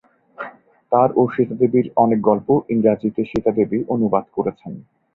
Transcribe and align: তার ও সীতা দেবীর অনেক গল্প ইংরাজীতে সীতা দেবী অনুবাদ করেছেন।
তার 0.91 1.09
ও 1.15 1.31
সীতা 1.33 1.55
দেবীর 1.61 1.85
অনেক 1.95 2.19
গল্প 2.29 2.47
ইংরাজীতে 2.73 3.21
সীতা 3.25 3.51
দেবী 3.57 3.79
অনুবাদ 3.87 4.25
করেছেন। 4.35 4.73